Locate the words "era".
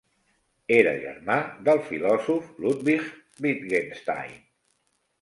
0.77-0.93